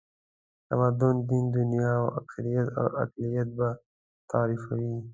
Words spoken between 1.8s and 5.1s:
او اکثریت او اقلیت به تعریفوي.